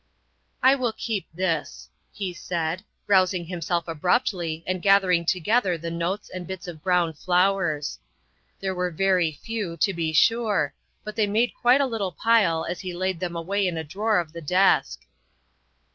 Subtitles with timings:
[0.63, 6.47] "I will keep this," he said, rousing himself abruptly and gathering together the notes and
[6.47, 7.99] bits of brown flowers.
[8.59, 11.61] There were very few, to be sure, but they made THE SECRETARY OF STATE 175
[11.61, 15.01] quite a little pile as he laid them away in a drawer of the desk.